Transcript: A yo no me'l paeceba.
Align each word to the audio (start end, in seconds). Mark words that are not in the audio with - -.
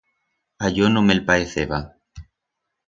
A 0.67 0.71
yo 0.77 0.85
no 0.93 1.01
me'l 1.07 1.21
paeceba. 1.29 1.79